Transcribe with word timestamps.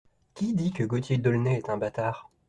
Qui 0.33 0.55
dit 0.55 0.71
que 0.71 0.81
Gaultier 0.83 1.19
d’Aulnay 1.19 1.57
est 1.57 1.69
un 1.69 1.77
bâtard? 1.77 2.31